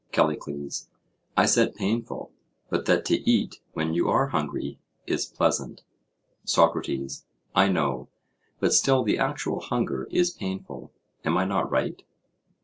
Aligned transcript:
CALLICLES: 0.11 0.89
I 1.37 1.45
said 1.45 1.75
painful, 1.75 2.31
but 2.71 2.85
that 2.87 3.05
to 3.05 3.19
eat 3.29 3.61
when 3.73 3.93
you 3.93 4.09
are 4.09 4.29
hungry 4.29 4.79
is 5.05 5.27
pleasant. 5.27 5.83
SOCRATES: 6.43 7.27
I 7.53 7.67
know; 7.67 8.09
but 8.59 8.73
still 8.73 9.03
the 9.03 9.19
actual 9.19 9.59
hunger 9.59 10.07
is 10.09 10.31
painful: 10.31 10.91
am 11.23 11.37
I 11.37 11.45
not 11.45 11.69
right? 11.69 12.01